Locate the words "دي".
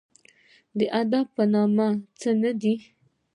2.61-2.75